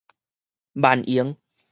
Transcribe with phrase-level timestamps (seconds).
[0.73, 1.37] 萬榮